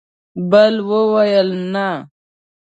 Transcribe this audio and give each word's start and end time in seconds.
بل 0.49 0.75
وویل: 0.89 1.49
نه! 1.73 1.87